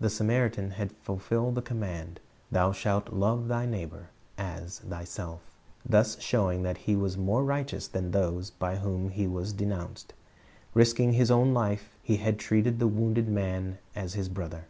The 0.00 0.10
Samaritan 0.10 0.72
had 0.72 0.92
fijlfilled 1.04 1.54
the 1.54 1.62
command, 1.62 2.18
"Thou 2.50 2.72
shalt 2.72 3.12
love 3.12 3.46
thy 3.46 3.64
neighbor 3.64 4.08
as 4.36 4.80
thyself," 4.80 5.40
thus 5.88 6.18
showing 6.20 6.64
that 6.64 6.78
he 6.78 6.96
was 6.96 7.16
more 7.16 7.44
righteous 7.44 7.86
than 7.86 8.10
those 8.10 8.50
by 8.50 8.74
whom 8.78 9.08
he 9.10 9.28
was 9.28 9.52
denounced. 9.52 10.14
Risking 10.74 11.12
his 11.12 11.30
own 11.30 11.54
life, 11.54 11.96
he 12.02 12.16
had 12.16 12.40
treated 12.40 12.80
the 12.80 12.88
wounded 12.88 13.28
man 13.28 13.78
as 13.94 14.14
his 14.14 14.28
brother. 14.28 14.64